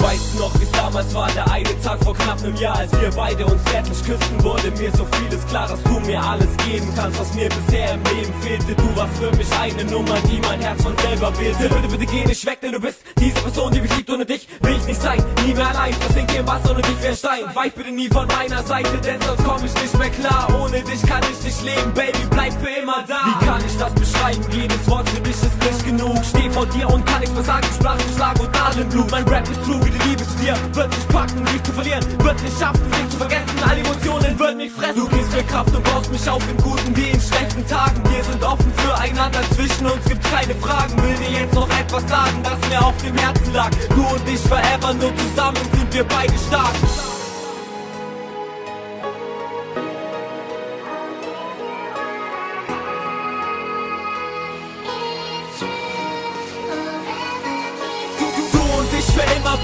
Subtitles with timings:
[0.00, 3.44] Weiß noch, ist Damals war der eine Tag vor knapp einem Jahr, als wir beide
[3.44, 7.34] uns zärtlich küssten, wurde mir so vieles klar, dass du mir alles geben kannst, was
[7.34, 8.72] mir bisher im Leben fehlte.
[8.72, 11.68] Du warst für mich eine Nummer, die mein Herz von selber wählte.
[11.68, 14.10] Bitte, bitte geh nicht weg, denn du bist diese Person, die mich liebt.
[14.10, 15.92] Ohne dich will ich nicht sein, nie mehr allein.
[15.92, 17.44] Versinke im Wasser, ohne dich wär Stein.
[17.52, 20.46] Weich bitte nie von meiner Seite, denn sonst komm ich nicht mehr klar.
[20.62, 23.18] Ohne dich kann ich nicht leben, Baby, bleib für immer da.
[23.26, 24.44] Wie kann ich das beschreiben?
[24.52, 26.24] Jedes Wort für dich ist nicht genug.
[26.24, 27.66] Steh vor dir und kann nichts mehr sagen.
[27.74, 29.10] Sprach Schlag und Adenblut.
[29.10, 30.54] Mein Rap ist true wie die Liebe zu dir.
[30.76, 32.04] Wird nicht packen, dich zu verlieren.
[32.22, 33.56] Wird nicht schaffen, dich zu vergessen.
[33.66, 34.96] Alle Emotionen würden mich fressen.
[34.96, 38.02] Du gibst mir Kraft und baust mich auf in guten wie in schlechten Tagen.
[38.10, 39.40] Wir sind offen füreinander.
[39.54, 40.92] Zwischen uns gibt's keine Fragen.
[41.02, 43.70] Will dir jetzt noch etwas sagen, das mir auf dem Herzen lag.
[43.88, 46.74] Du und ich forever, nur zusammen sind wir beide stark.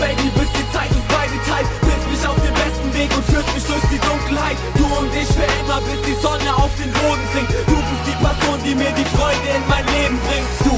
[0.01, 0.62] Baby, bis die
[8.95, 9.82] die mir die Freude in mein Leben bringt.
[9.82, 9.82] Du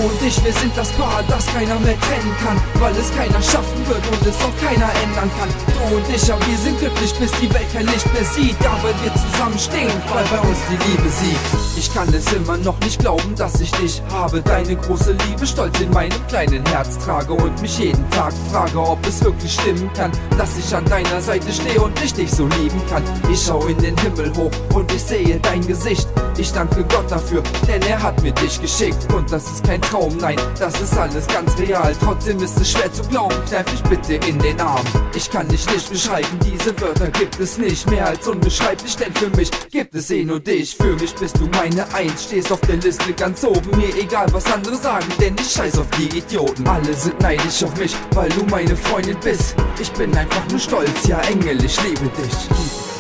[0.05, 3.81] und ich, wir sind das Paar, das keiner mehr trennen kann, weil es keiner schaffen
[3.89, 5.49] wird und es auch keiner ändern kann.
[5.67, 8.77] Du und ich, ja, wir sind glücklich, bis die Welt kein Licht mehr sieht, da
[8.83, 11.41] weil wir zusammenstehen, weil bei uns die Liebe siegt.
[11.77, 15.81] Ich kann es immer noch nicht glauben, dass ich dich habe, deine große Liebe stolz
[15.81, 20.13] in meinem kleinen Herz trage und mich jeden Tag frage, ob es wirklich stimmen kann,
[20.37, 23.03] dass ich an deiner Seite stehe und ich dich so lieben kann.
[23.33, 26.09] Ich schau in den Himmel hoch und ich sehe dein Gesicht.
[26.37, 29.13] Ich danke Gott dafür, denn er hat mir dich geschickt.
[29.13, 31.95] Und das ist kein Traum, nein, das ist alles ganz real.
[32.01, 34.85] Trotzdem ist es schwer zu glauben, kneif mich bitte in den Arm.
[35.15, 39.31] Ich kann dich nicht beschreiben, diese Wörter gibt es nicht mehr als unbeschreiblich, denn für
[39.37, 40.77] mich gibt es eh nur dich.
[40.77, 43.77] Für mich bist du meine Eins, stehst auf der Liste ganz oben.
[43.77, 46.67] Mir egal, was andere sagen, denn ich scheiß auf die Idioten.
[46.67, 49.55] Alle sind neidisch auf mich, weil du meine Freundin bist.
[49.81, 52.94] Ich bin einfach nur stolz, ja Engel, ich liebe dich.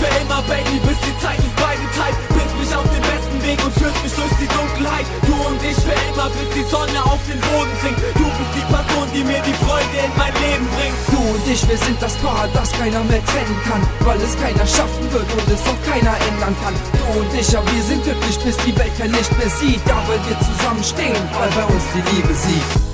[0.00, 2.16] Für immer, Baby, bis die Zeit uns beide teilt.
[2.32, 5.06] Bringst mich auf den besten Weg und führst mich durch die Dunkelheit.
[5.28, 8.00] Du und ich für immer, bis die Sonne auf den Boden sinkt.
[8.16, 10.98] Du bist die Person, die mir die Freude in mein Leben bringt.
[11.12, 14.64] Du und ich, wir sind das Paar, das keiner mehr trennen kann, weil es keiner
[14.64, 16.74] schaffen wird und es auch keiner ändern kann.
[16.96, 20.00] Du und ich, ja, wir sind glücklich, bis die Welt kein Licht mehr sieht, da
[20.08, 22.89] weil wir zusammenstehen, weil bei uns die Liebe siegt.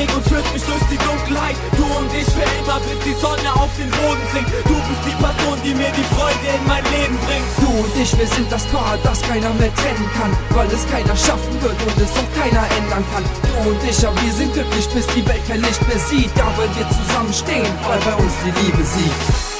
[0.00, 1.56] Weg und führst mich durch die Dunkelheit.
[1.76, 4.48] Du und ich für immer, bis die Sonne auf den Boden sinkt.
[4.64, 7.48] Du bist die Person, die mir die Freude in mein Leben bringt.
[7.60, 11.16] Du und ich, wir sind das Paar, das keiner mehr trennen kann, weil es keiner
[11.16, 13.24] schaffen wird und es auch keiner ändern kann.
[13.44, 16.48] Du und ich, ja, wir sind glücklich, bis die Welt kein Licht mehr sieht, da
[16.56, 19.59] weil wir zusammenstehen, weil bei uns die Liebe siegt.